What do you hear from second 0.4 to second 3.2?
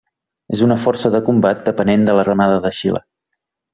És una força de combat depenent de l'Armada de Xile.